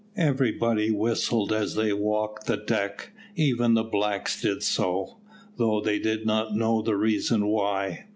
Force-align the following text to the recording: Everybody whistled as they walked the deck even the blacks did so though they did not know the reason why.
Everybody 0.17 0.89
whistled 0.89 1.53
as 1.53 1.75
they 1.75 1.93
walked 1.93 2.47
the 2.47 2.57
deck 2.57 3.11
even 3.35 3.75
the 3.75 3.83
blacks 3.83 4.41
did 4.41 4.63
so 4.63 5.19
though 5.57 5.79
they 5.79 5.99
did 5.99 6.25
not 6.25 6.55
know 6.55 6.81
the 6.81 6.95
reason 6.95 7.45
why. 7.45 8.05